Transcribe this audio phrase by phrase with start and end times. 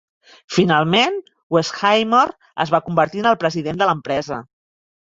[0.53, 1.19] Finalment,
[1.57, 2.25] Westheimer
[2.67, 4.43] es va convertir en el president de l'empresa.